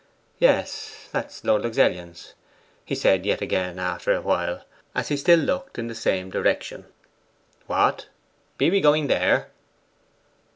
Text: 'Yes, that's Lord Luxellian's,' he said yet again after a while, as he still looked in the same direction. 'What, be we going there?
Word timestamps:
'Yes, 0.39 1.07
that's 1.11 1.43
Lord 1.43 1.61
Luxellian's,' 1.61 2.33
he 2.83 2.95
said 2.95 3.23
yet 3.23 3.39
again 3.39 3.77
after 3.77 4.11
a 4.13 4.21
while, 4.21 4.65
as 4.95 5.09
he 5.09 5.15
still 5.17 5.37
looked 5.37 5.77
in 5.77 5.85
the 5.85 5.93
same 5.93 6.31
direction. 6.31 6.85
'What, 7.67 8.07
be 8.57 8.71
we 8.71 8.81
going 8.81 9.05
there? 9.05 9.51